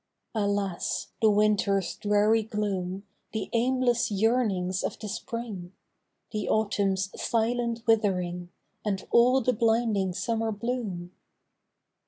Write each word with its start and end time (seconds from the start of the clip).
Alas! 0.33 1.09
the 1.21 1.29
Winter's 1.29 1.95
dreary 1.97 2.41
gloom, 2.41 3.03
The 3.33 3.51
aimless 3.53 4.09
yearnings 4.09 4.83
of 4.83 4.97
the 4.97 5.07
Spring! 5.07 5.73
The 6.31 6.49
Autumn's 6.49 7.11
silent 7.21 7.83
withering, 7.85 8.49
And 8.83 9.05
all 9.11 9.41
the 9.41 9.53
blinding 9.53 10.13
summer 10.13 10.51
bloom 10.51 11.11